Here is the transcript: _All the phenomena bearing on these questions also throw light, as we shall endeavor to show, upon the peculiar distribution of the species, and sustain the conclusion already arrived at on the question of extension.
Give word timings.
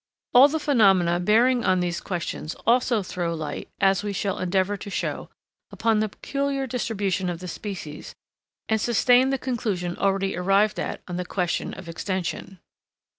_All 0.33 0.47
the 0.47 0.57
phenomena 0.59 1.19
bearing 1.19 1.63
on 1.63 1.79
these 1.79 2.01
questions 2.01 2.55
also 2.65 3.03
throw 3.03 3.35
light, 3.35 3.69
as 3.79 4.01
we 4.01 4.13
shall 4.13 4.39
endeavor 4.39 4.75
to 4.75 4.89
show, 4.89 5.29
upon 5.71 5.99
the 5.99 6.09
peculiar 6.09 6.65
distribution 6.65 7.29
of 7.29 7.39
the 7.39 7.47
species, 7.47 8.15
and 8.67 8.81
sustain 8.81 9.29
the 9.29 9.37
conclusion 9.37 9.95
already 9.97 10.35
arrived 10.35 10.79
at 10.79 11.01
on 11.07 11.17
the 11.17 11.23
question 11.23 11.71
of 11.75 11.87
extension. 11.87 12.57